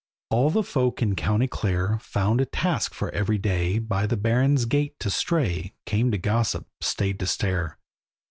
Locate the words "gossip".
6.17-6.65